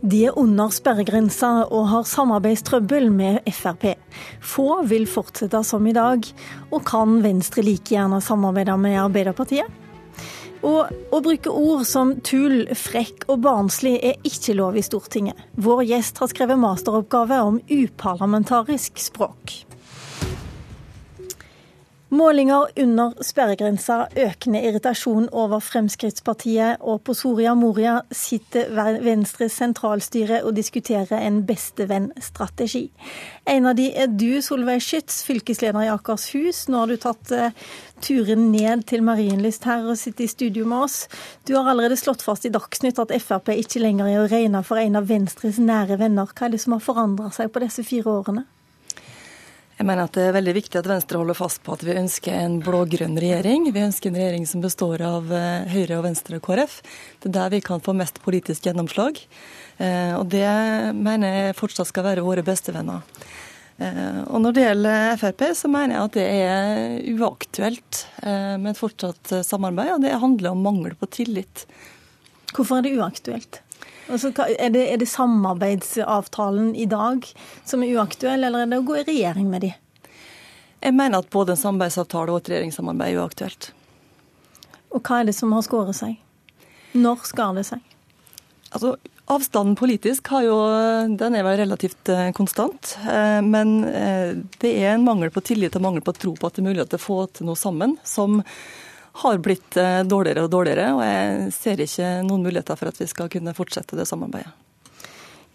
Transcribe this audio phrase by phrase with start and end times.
[0.00, 3.90] De er under sperregrensa og har samarbeidstrøbbel med Frp.
[4.40, 6.24] Få vil fortsette som i dag,
[6.72, 9.68] og kan Venstre like gjerne samarbeide med Arbeiderpartiet?
[10.64, 15.36] Og å bruke ord som tull, frekk og barnslig er ikke lov i Stortinget.
[15.60, 19.60] Vår gjest har skrevet masteroppgave om uparlamentarisk språk.
[22.10, 28.72] Målinger under sperregrensa, økende irritasjon over Fremskrittspartiet, og på Soria Moria sitter
[29.04, 32.88] Venstres sentralstyre og diskuterer en bestevenn-strategi.
[33.46, 36.64] En av de er du, Solveig Schytz, fylkesleder i Akershus.
[36.66, 37.54] Nå har du tatt uh,
[38.02, 41.04] turen ned til Marienlyst her og sitter i studio med oss.
[41.46, 44.82] Du har allerede slått fast i Dagsnytt at Frp ikke lenger er å regne for
[44.82, 46.34] en av Venstres nære venner.
[46.34, 48.50] Hva er det som har forandra seg på disse fire årene?
[49.80, 52.34] Jeg mener at Det er veldig viktig at Venstre holder fast på at vi ønsker
[52.36, 53.70] en blå-grønn regjering.
[53.72, 56.74] Vi ønsker en regjering som består av eh, Høyre og Venstre og KrF.
[57.22, 59.22] Det er der vi kan få mest politisk gjennomslag.
[59.80, 60.44] Eh, og Det
[60.92, 63.08] mener jeg fortsatt skal være våre bestevenner.
[63.80, 68.82] Eh, og Når det gjelder Frp, så mener jeg at det er uaktuelt med et
[68.82, 69.94] fortsatt samarbeid.
[69.96, 71.64] Og det handler om mangel på tillit.
[72.52, 73.62] Hvorfor er det uaktuelt?
[74.10, 77.26] Altså, er, det, er, det, samarbeidsavtalen i dag
[77.64, 79.70] som er uaktuell, eller er det å gå i regjering med de?
[80.80, 83.70] Jeg mener at både en samarbeidsavtale og et regjeringssamarbeid er uaktuelt.
[84.90, 86.18] Og hva er det som har skåret seg?
[86.98, 87.84] Når skar det seg?
[88.74, 88.96] Altså,
[89.30, 90.56] Avstanden politisk har jo,
[91.14, 92.96] den er vel relativt eh, konstant.
[93.06, 96.56] Eh, men eh, det er en mangel på tillit og mangel på tro på at
[96.56, 98.40] det er mulig å få til noe sammen, som
[99.22, 100.88] har blitt eh, dårligere og dårligere.
[100.96, 104.52] Og jeg ser ikke noen muligheter for at vi skal kunne fortsette det samarbeidet.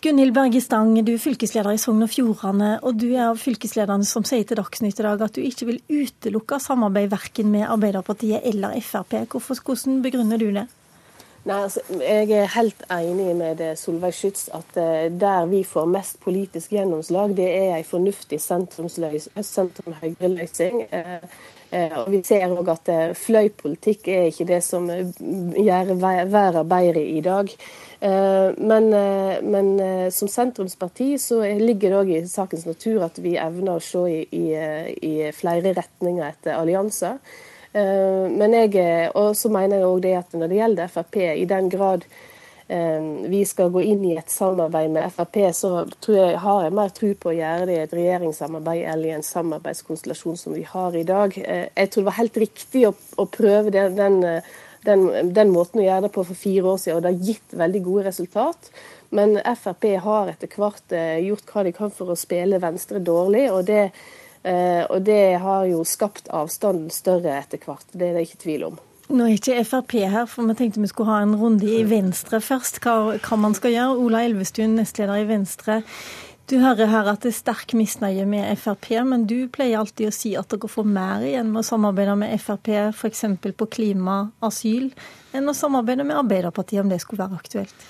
[0.06, 4.06] Gunhild Berge Stang, du er fylkesleder i Sogn og Fjordane, og du er av fylkeslederne
[4.06, 8.46] som sier til Dagsnytt i dag at du ikke vil utelukke samarbeid verken med Arbeiderpartiet
[8.46, 9.16] eller Frp.
[9.32, 10.68] Hvorfor, hvordan begrunner du det?
[11.46, 16.20] Nei, altså, Jeg er helt enig med Solveig Schytz at uh, der vi får mest
[16.22, 20.82] politisk gjennomslag, det er en fornuftig sentrum-høyre-løsning.
[20.90, 21.22] Eh,
[22.00, 25.08] og Vi ser òg at eh, fløypolitikk er ikke det som eh,
[25.60, 27.52] gjør verden bedre i dag.
[28.06, 28.90] Men,
[29.50, 29.70] men,
[30.14, 34.20] som sentrumsparti så ligger det òg i sakens natur at vi evner å se i,
[34.36, 34.44] i,
[35.08, 37.16] i flere retninger etter allianser.
[37.74, 41.72] Men jeg, og så mener jeg òg det at når det gjelder Frp, i den
[41.72, 42.06] grad
[42.68, 45.70] vi skal gå inn i et samarbeid med Frp, så
[46.10, 49.26] jeg, har jeg mer tro på å gjøre det i et regjeringssamarbeid eller i en
[49.26, 51.38] samarbeidskonstellasjon som vi har i dag.
[51.38, 54.18] Eh, jeg tror det var helt riktig å, å prøve den, den,
[54.88, 55.06] den,
[55.38, 57.84] den, måten å gjøre det på for fire år siden, og det har gitt veldig
[57.86, 58.72] gode resultat.
[59.14, 63.46] Men Frp har etter hvert eh, gjort hva de kan for å spille Venstre dårlig.
[63.54, 63.92] og det,
[64.42, 67.86] eh, og det har jo skapt avstanden større etter hvert.
[67.94, 68.82] Det er det ikke tvil om.
[69.06, 72.40] Nå er ikke Frp her, for vi tenkte vi skulle ha en runde i Venstre
[72.42, 72.80] først.
[72.82, 74.00] Hva, hva man skal gjøre.
[74.02, 75.84] Ola Elvestuen, nestleder i Venstre.
[76.50, 80.14] Du hører her at det er sterk misnøye med Frp, men du pleier alltid å
[80.14, 83.24] si at dere får mer igjen med å samarbeide med Frp, f.eks.
[83.46, 84.92] på klima, asyl,
[85.34, 87.88] enn å samarbeide med Arbeiderpartiet om det skulle være aktuelt.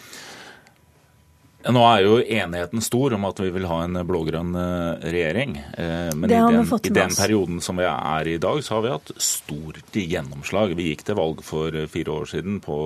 [1.66, 5.56] Nå er jo enigheten stor om at vi vil ha en blå-grønn eh, regjering.
[5.74, 8.94] Eh, men i den, i den, perioden som vi er i dag, så har vi
[8.94, 10.76] hatt stort gjennomslag.
[10.78, 12.78] Vi gikk til valg for fire år siden på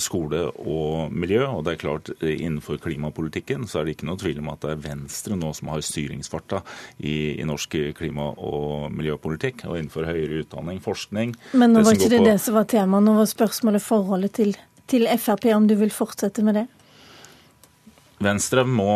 [0.00, 1.44] skole og miljø.
[1.50, 4.72] Og det er klart, innenfor klimapolitikken så er det ikke noe tvil om at det
[4.72, 6.62] er Venstre nå som har styringsfarta
[6.98, 9.66] i, i norsk klima- og miljøpolitikk.
[9.68, 13.04] Og innenfor høyere utdanning, forskning Men nå var ikke det det som var temaet.
[13.04, 14.54] Nå var spørsmålet forholdet til,
[14.88, 16.70] til Frp, om du vil fortsette med det?
[18.22, 18.92] Venstre må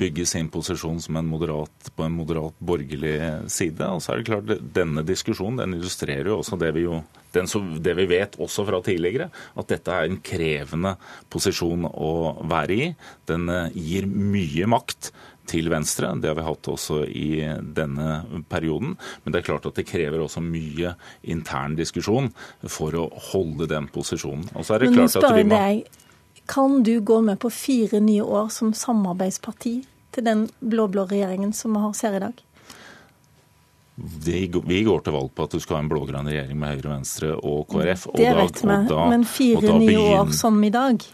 [0.00, 3.16] bygge sin posisjon som en moderat, på en moderat borgerlig
[3.50, 3.86] side.
[3.86, 7.00] Og så er det klart, Denne diskusjonen den illustrerer jo også det vi, jo,
[7.34, 7.50] den,
[7.82, 10.94] det vi vet også fra tidligere, at dette er en krevende
[11.32, 12.12] posisjon å
[12.50, 12.88] være i.
[13.30, 15.12] Den eh, gir mye makt
[15.50, 16.12] til Venstre.
[16.20, 17.30] Det har vi hatt også i
[17.76, 18.94] denne perioden.
[19.24, 22.30] Men det er klart at det krever også mye intern diskusjon
[22.68, 24.46] for å holde den posisjonen.
[24.54, 25.58] Og så er det klart at vi må...
[26.46, 29.74] Kan du gå med på fire nye år som samarbeidsparti
[30.14, 32.40] til den blå-blå regjeringen som vi ser i dag?
[34.24, 37.34] Vi går til valg på at du skal ha en blå-grønn regjering med Høyre, Venstre
[37.36, 38.06] og KrF.
[38.12, 38.76] Og det vet vi,
[39.12, 41.04] men fire nye år som i dag?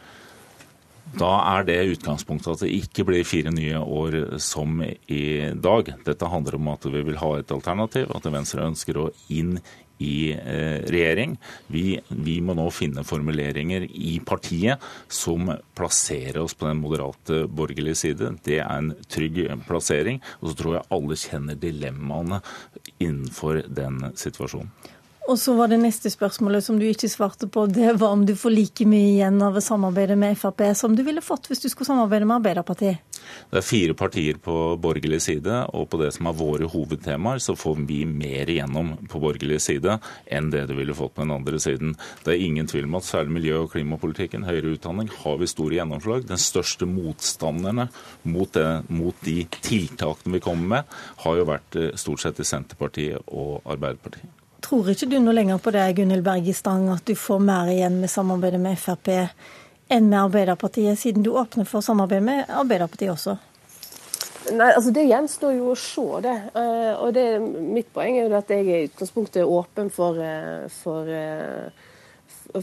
[1.17, 5.93] Da er det utgangspunktet at det ikke blir fire nye år som i dag.
[6.06, 9.56] Dette handler om at vi vil ha et alternativ, at Venstre ønsker å inn
[9.99, 11.37] i eh, regjering.
[11.73, 18.01] Vi, vi, må nå finne formuleringer i partiet som plasserer oss på den moderate borgerlige
[18.03, 18.35] side.
[18.45, 20.21] Det er en trygg plassering.
[20.41, 22.43] Og så tror jeg alle kjenner dilemmaene
[22.99, 24.73] innenfor den situasjonen.
[25.26, 27.64] Og så var det neste spørsmålet som du ikke svarte på.
[27.67, 31.02] Det var om du får like mye igjen av å samarbeide med Frp som du
[31.06, 33.02] ville fått hvis du skulle samarbeide med Arbeiderpartiet?
[33.50, 37.56] Det er fire partier på borgerlig side, og på det som er våre hovedtemaer, så
[37.58, 39.99] får vi mer igjennom på borgerlig side
[40.31, 41.96] enn det du ville fått på den andre siden.
[42.23, 45.81] Det er ingen tvil om at særlig miljø- og klimapolitikken, høyere utdanning, har vi store
[45.81, 46.31] gjennomslag.
[46.31, 47.90] Den største motstanderne
[48.23, 52.46] mot, det, mot de tiltakene vi kommer med, har jo vært eh, stort sett i
[52.46, 54.46] Senterpartiet og Arbeiderpartiet.
[54.67, 58.01] Tror ikke du noe lenger på det, Gunhild Berge Stang, at du får mer igjen
[58.03, 63.37] med samarbeidet med Frp enn med Arbeiderpartiet, siden du åpner for samarbeid med Arbeiderpartiet også?
[64.57, 66.35] Nei, altså Det gjenstår jo å se, det.
[66.57, 67.27] Uh, og det,
[67.63, 71.87] Mitt poeng er jo at jeg i utgangspunktet er åpen for, uh, for uh,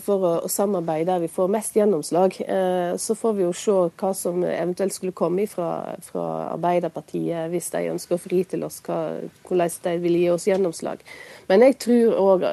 [0.01, 2.37] for å, samarbeide der vi får mest gjennomslag.
[2.41, 7.71] Eh, så får vi jo se hva som eventuelt skulle komme fra, fra Arbeiderpartiet, hvis
[7.73, 8.99] de ønsker å fri til oss, hva,
[9.47, 11.03] hvordan de vil gi oss gjennomslag.
[11.49, 12.45] Men jeg tror òg,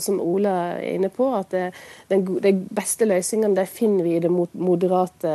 [0.00, 1.66] som Ola er inne på, at det,
[2.12, 5.34] den, de beste det finner vi det moderate,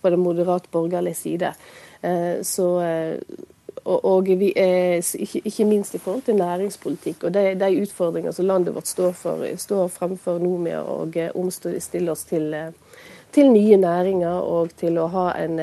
[0.00, 1.54] på den moderat borgerlige side.
[2.02, 3.16] Eh, så eh,
[3.84, 8.32] og, og vi er, ikke, ikke, minst i forhold til næringspolitikk og de, de utfordringer
[8.32, 11.06] som landet vårt står, for, står fremfor nå med å
[11.38, 12.54] omstille oss til,
[13.34, 15.60] til, nye næringer og til å ha en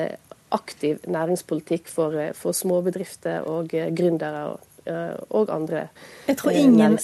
[0.50, 4.48] aktiv næringspolitikk for, for småbedrifter og gründere.
[4.52, 4.69] Og, Eh,
[5.30, 5.82] og andre
[6.26, 6.96] Jeg tror eh, ingen,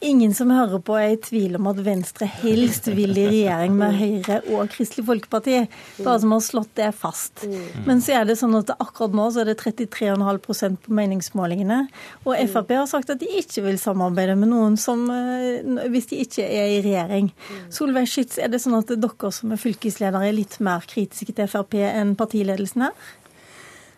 [0.00, 3.96] ingen, som hører på er i tvil om at Venstre helst vil i regjering med
[3.96, 5.62] Høyre og Kristelig Folkeparti.
[6.02, 7.46] Bare som har slått det fast.
[7.86, 11.82] Men så er det sånn at akkurat nå så er det 33,5% på meningsmålingene.
[12.26, 16.22] Og Frp har sagt at de ikke vil samarbeide med noen som, eh, hvis de
[16.26, 17.32] ikke er i regjering.
[17.72, 21.48] Solveig Schytz, er det sånn at dere som er fylkesledere er litt mer kritiske til
[21.50, 23.06] Frp enn partiledelsen her?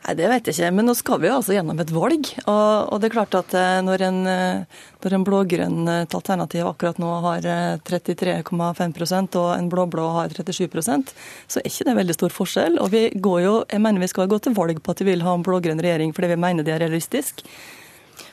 [0.08, 2.30] Nei, Det vet jeg ikke, men nå skal vi jo altså gjennom et valg.
[2.48, 6.64] Og, og det er klart at eh, når en, eh, når en blå-grønn eh, alternativ
[6.64, 7.44] akkurat nå har
[7.84, 12.78] 33,5% og en blå-blå har 37% så er ikke det veldig stor forskjell.
[12.80, 15.26] Og vi går jo, jeg mener vi skal gå til valg på at vi vil
[15.28, 17.44] ha en blå-grønn regjering fordi vi mener det er realistisk.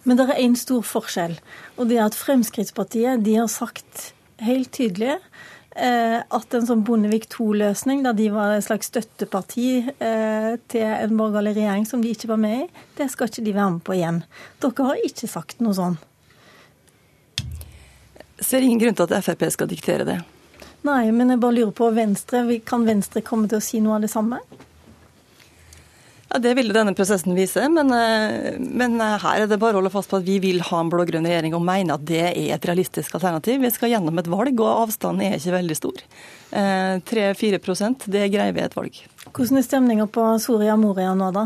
[0.08, 1.36] Men det er én stor forskjell,
[1.76, 4.14] og det er at Fremskrittspartiet de har sagt
[4.46, 5.18] helt tydelig
[5.76, 9.70] at en sånn Bondevik II-løsning, da de var et slags støtteparti
[10.00, 13.56] eh, til en borgerlig regjering som de ikke var med i, det skal ikke de
[13.58, 14.22] være med på igjen.
[14.64, 15.98] Dere har ikke sagt noe sånn.
[18.40, 20.18] Ser ingen grunn til at Frp skal diktere det.
[20.86, 22.44] Nei, men jeg bare lurer på Venstre.
[22.68, 24.42] Kan Venstre komme til å si noe av det samme?
[26.36, 29.80] Ja, Det ville denne prosessen vise, men, eh, men, eh, her er det bare å
[29.80, 32.56] holde fast på at vi vil ha en blå-grønn regjering og mener at det er
[32.56, 33.62] et realistisk alternativ.
[33.62, 36.04] Vi skal gjennom et valg, og avstanden er ikke veldig stor.
[36.52, 39.00] 3-4 eh, det greier vi et valg.
[39.32, 41.46] Hvordan er stemninga på Soria Moria nå, da?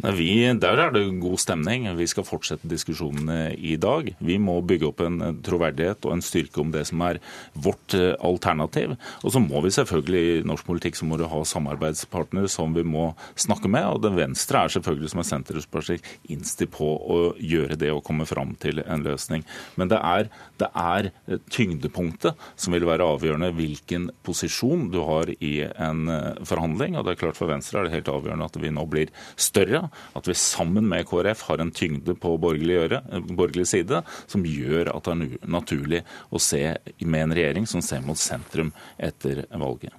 [0.00, 1.84] Vi, der er det god stemning.
[1.98, 4.06] Vi skal fortsette diskusjonene i dag.
[4.24, 7.20] Vi må bygge opp en troverdighet og en styrke om det som er
[7.52, 8.94] vårt eh, alternativ.
[9.20, 12.84] Og så må vi selvfølgelig i norsk politikk så må du ha samarbeidspartnere som vi
[12.86, 13.84] må snakke med.
[13.90, 15.98] Og den Venstre er selvfølgelig som er sentrumsparti
[16.32, 19.44] innstilt på å gjøre det og komme fram til en løsning.
[19.76, 20.30] Men det er,
[20.60, 21.10] det er
[21.52, 26.96] tyngdepunktet som vil være avgjørende hvilken posisjon du har i en eh, forhandling.
[26.96, 29.89] Og det er klart for Venstre er det helt avgjørende at vi nå blir større
[30.18, 33.00] at vi sammen med KrF har en tyngde på borgerlig, gjøre,
[33.30, 36.62] borgerlig side som gjør at det er naturlig å se
[37.00, 39.94] med en regjering som ser mot sentrum etter valget.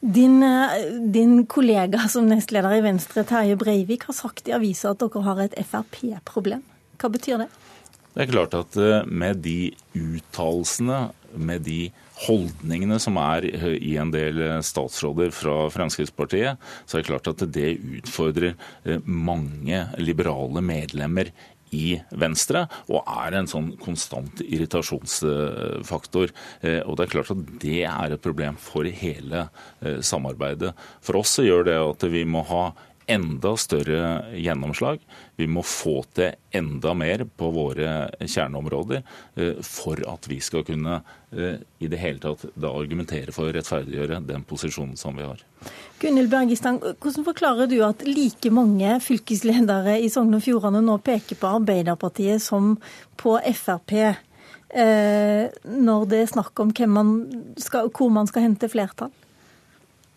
[0.00, 0.44] Din,
[1.12, 5.40] din, kollega som nestleder i Venstre, Terje Breivik, har sagt i avisa at dere har
[5.46, 6.62] et Frp-problem.
[7.00, 7.48] Hva betyr det?
[8.16, 11.00] Det er klart at eh, med de uttalelsene,
[11.36, 11.90] med de
[12.24, 13.46] holdningene som er
[13.76, 18.54] i en del eh, statsråder fra Fremskrittspartiet, så er det klart at det utfordrer
[18.86, 21.32] eh, mange liberale medlemmer
[21.74, 26.32] i Venstre, og er en sånn konstant irritasjonsfaktor.
[26.62, 29.48] Eh, og det er klart at det er et problem for hele
[30.00, 30.72] samarbeidet.
[31.04, 32.70] For oss så gjør det at vi må ha
[33.06, 35.00] enda større gjennomslag.
[35.36, 39.02] Vi må få til enda mer på våre kjerneområder
[39.36, 40.98] eh, for at vi skal kunne
[41.30, 45.42] eh, i det hele tatt da argumentere for å rettferdiggjøre den posisjonen som vi har.
[46.02, 51.38] Gunhild Bergestang, hvordan forklarer du at like mange fylkesledere i Sogn og Fjordane nå peker
[51.40, 52.74] på Arbeiderpartiet som
[53.20, 53.94] på Frp?
[54.66, 57.14] Eh, når det er snakk om man
[57.60, 59.14] skal, hvor man skal hente flertall?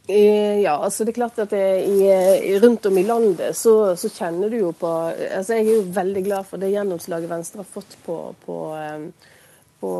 [0.09, 4.49] Eh, ja, altså det er klart at i, rundt om i landet så, så, kjenner
[4.49, 7.93] du jo på altså Jeg er jo veldig glad for det gjennomslaget Venstre har fått
[8.07, 9.27] på, på, eh,
[9.83, 9.91] på,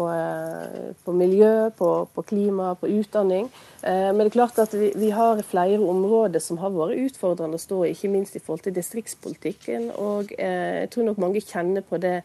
[1.06, 3.52] på miljø, på, klima, på utdanning.
[3.84, 7.62] Men det er klart at vi, vi, har flere områder som har vært utfordrende å
[7.62, 9.92] stå i, ikke minst i forhold til distriktspolitikken.
[9.96, 12.18] Og jeg tror nok mange kjenner på det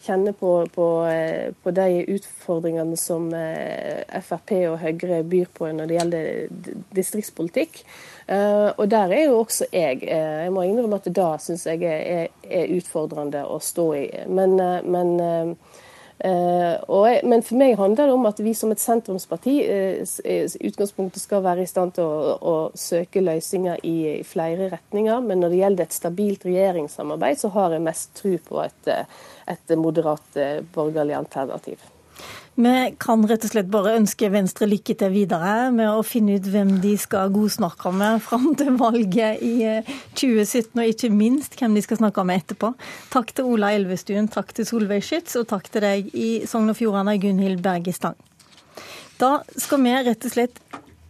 [0.00, 5.90] kjenner på, på, eh, på, de utfordringene som eh, Frp og Høyre byr på når
[5.90, 6.28] det gjelder
[6.94, 7.82] distriktspolitikk.
[8.26, 10.04] Eh, og der er jo også jeg.
[10.06, 14.06] Jeg må innrømme at da syns jeg er, er, utfordrende å stå i.
[14.30, 15.56] Men, men
[16.24, 21.44] jeg, men for meg handler det om at vi som et sentrumsparti i utgangspunktet skal
[21.44, 25.20] være i stand til å, å søke løsninger i, i, flere retninger.
[25.24, 28.90] Men når det gjelder et stabilt regjeringssamarbeid, så har jeg mest tro på et,
[29.54, 30.42] et moderat
[30.74, 31.86] borgerlig alternativ.
[32.58, 36.46] Vi kan rett og slett bare ønske Venstre lykke til videre med å finne ut
[36.50, 39.52] hvem de skal godsnakke med fram til valget i
[40.18, 42.72] 2017, eh, og ikke minst hvem de skal snakke med etterpå.
[43.12, 46.80] Takk til Ola Elvestuen, takk til Solveig Schytz, og takk til deg i Sogn og
[46.80, 48.18] Fjordane, Gunhild Berge Stang.
[49.22, 50.58] Da skal vi rett og slett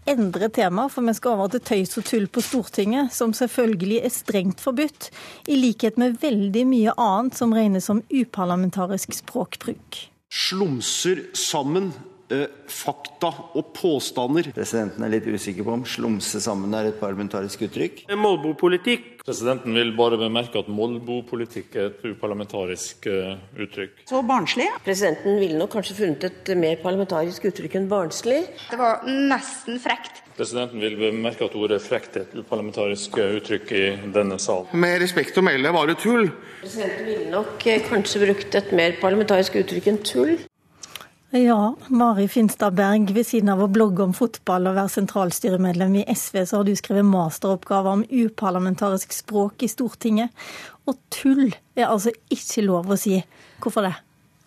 [0.04, 4.12] endre tema, for vi skal over til tøys og tull på Stortinget, som selvfølgelig er
[4.12, 5.08] strengt forbudt,
[5.48, 11.92] i likhet med veldig mye annet som regnes som uparlamentarisk språkbruk slumser sammen
[12.32, 14.50] eh, fakta og påstander.
[14.56, 18.04] Presidenten er litt usikker på om 'slumse sammen' er et parlamentarisk uttrykk.
[18.16, 19.17] Molbopolitikk.
[19.28, 24.06] Presidenten vil bare bemerke at molbopolitikk er et uparlamentarisk uh, uttrykk.
[24.08, 24.70] Så barnslig.
[24.86, 28.40] Presidenten ville nok kanskje funnet et mer parlamentarisk uttrykk enn barnslig.
[28.70, 30.22] Det var nesten frekt.
[30.38, 34.64] Presidenten vil bemerke at ordet frekt er et uparlamentarisk uttrykk i denne sal.
[34.72, 36.30] Med respekt å melde var det tull.
[36.62, 40.38] Presidenten ville nok eh, kanskje brukt et mer parlamentarisk uttrykk enn tull.
[41.30, 46.04] Ja, Mari Finstad Berg, ved siden av å blogge om fotball og være sentralstyremedlem i
[46.08, 50.32] SV, så har du skrevet masteroppgave om uparlamentarisk språk i Stortinget.
[50.88, 53.18] Og tull er altså ikke lov å si.
[53.60, 53.92] Hvorfor det?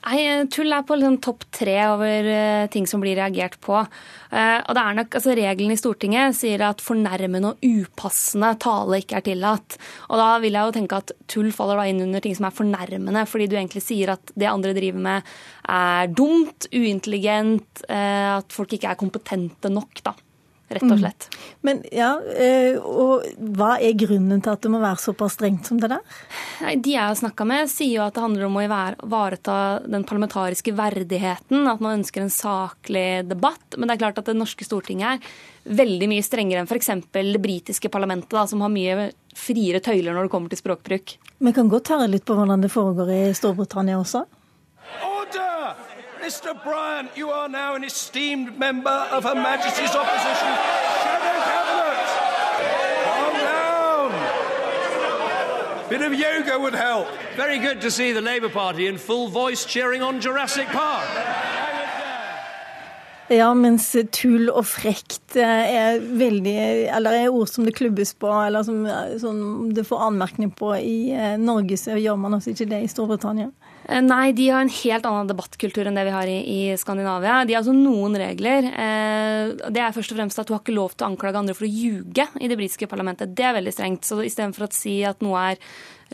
[0.02, 3.76] Nei, Tull er på liksom topp tre over uh, ting som blir reagert på.
[3.78, 9.02] Uh, og det er nok, altså Regelen i Stortinget sier at fornærmende og upassende tale
[9.04, 9.78] ikke er tillatt.
[10.10, 12.58] Og da vil jeg jo tenke at tull faller da inn under ting som er
[12.58, 15.32] fornærmende, fordi du egentlig sier at det andre driver med
[15.70, 20.02] er dumt, uintelligent, at folk ikke er kompetente nok.
[20.02, 20.18] da
[20.78, 21.28] rett og slett.
[21.32, 21.44] Mm.
[21.68, 25.80] Men ja, eh, og Hva er grunnen til at det må være såpass strengt som
[25.82, 26.18] det der?
[26.64, 30.06] Nei, de jeg har snakka med, sier jo at det handler om å ivareta den
[30.08, 31.68] parlamentariske verdigheten.
[31.70, 33.78] At man ønsker en saklig debatt.
[33.78, 36.92] Men det er klart at det norske Stortinget er veldig mye strengere enn f.eks.
[37.14, 41.18] det britiske parlamentet, da, som har mye friere tøyler når det kommer til språkbruk.
[41.42, 44.26] Vi kan godt høre litt på hvordan det foregår i Storbritannia også.
[46.22, 46.54] Mr.
[46.64, 50.54] Bryant, you are now an esteemed member of Her Majesty's Opposition
[51.02, 52.08] Shadow Cabinet.
[53.10, 54.12] Calm down.
[55.90, 57.08] Bit of yoga would help.
[57.36, 61.10] Very good to see the Labour Party in full voice cheering on Jurassic Park.
[63.28, 66.56] Ja, mens tull og frekt eh, er veldig
[66.92, 68.86] Eller er ord som det klubbes på, eller som,
[69.24, 72.92] som det får anmerkning på i eh, Norge, så gjør man også ikke det i
[72.92, 73.50] Storbritannia.
[73.90, 77.42] Eh, nei, de har en helt annen debattkultur enn det vi har i, i Skandinavia.
[77.46, 78.68] De har altså noen regler.
[78.70, 81.58] Eh, det er først og fremst at du har ikke lov til å anklage andre
[81.58, 83.34] for å ljuge i det britiske parlamentet.
[83.38, 84.08] Det er veldig strengt.
[84.08, 85.64] Så istedenfor å si at noe er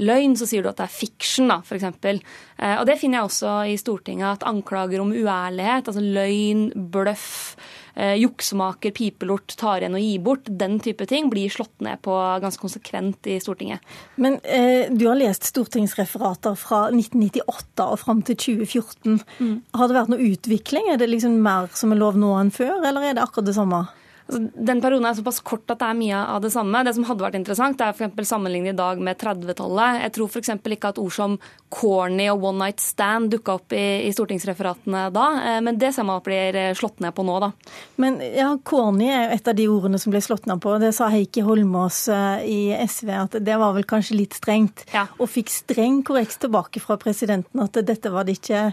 [0.02, 1.88] løgn, så sier du at det er fiction, da, f.eks.
[2.06, 7.58] Eh, og det finner jeg også i Stortinget, at anklager om uærlighet, altså løgn, bløff,
[7.98, 12.16] eh, juksemaker, pipelort, tar igjen og gir bort, den type ting blir slått ned på
[12.44, 13.84] ganske konsekvent i Stortinget.
[14.22, 19.22] Men eh, du har lest stortingsreferater fra 1998 og fram til 2014.
[19.40, 19.56] Mm.
[19.78, 20.92] Har det vært noe utvikling?
[20.94, 23.58] Er det liksom mer som er lov nå enn før, eller er det akkurat det
[23.58, 23.86] samme?
[24.28, 26.84] Altså, den perioden er såpass kort at det er mye av det samme.
[26.84, 28.28] Det som hadde vært interessant, det er f.eks.
[28.28, 30.02] sammenlignet i dag med 30-tallet.
[30.04, 30.52] Jeg tror f.eks.
[30.76, 31.38] ikke at ord som
[31.72, 36.08] corny og one night stand dukka opp i, i, stortingsreferatene da, eh, men det ser
[36.08, 37.52] man at blir eh, slått ned på nå, da.
[38.00, 40.76] Men ja, corny er jo et av de ordene som ble slått ned på.
[40.82, 44.86] Det sa Heikki Holmås eh, i SV at det var vel kanskje litt strengt.
[44.96, 45.08] Ja.
[45.20, 48.70] Og fikk streng korrekt tilbake fra presidenten at dette var det ikke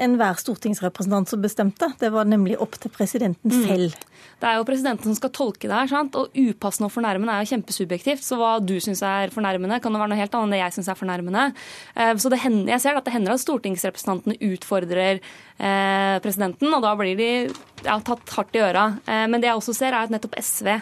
[0.00, 1.90] enhver stortingsrepresentant som bestemte.
[2.00, 3.66] Det var nemlig opp til presidenten mm.
[3.66, 3.98] selv.
[4.40, 6.16] Det er jo presidenten som skal tolke det her, sant?
[6.18, 8.24] og upassende og fornærmende er jo kjempesubjektivt.
[8.26, 10.76] Så hva du syns er fornærmende, kan jo være noe helt annet enn det jeg
[10.78, 11.46] syns er fornærmende.
[11.94, 16.96] Eh, så hender, jeg ser at det hender at stortingsrepresentantene utfordrer eh, presidenten, og da
[16.98, 17.30] blir de
[17.86, 18.90] ja, tatt hardt i øra.
[19.06, 20.74] Eh, men det jeg også ser, er at nettopp SV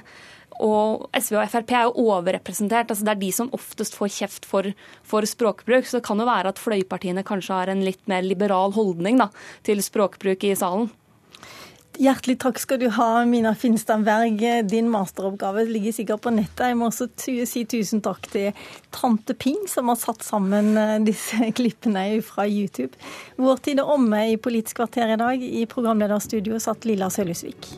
[0.59, 2.91] og SV og Frp er jo overrepresentert.
[2.91, 4.67] altså Det er de som oftest får kjeft for,
[5.07, 5.87] for, språkbruk.
[5.87, 9.31] Så det kan jo være at fløypartiene kanskje har en litt mer liberal holdning da,
[9.67, 10.91] til språkbruk i salen.
[11.99, 14.39] Hjertelig takk skal du ha, Mina Finstad Berg.
[14.71, 16.69] Din masteroppgave ligger sikkert på nettet.
[16.71, 18.61] Jeg må også si tusen takk til
[18.95, 22.95] tante Ping, som har satt sammen eh, disse klippene fra YouTube.
[23.35, 25.43] Vår tid er omme i Politisk kvarter i dag.
[25.43, 27.73] I programlederstudio satt Lilla Sølhusvik.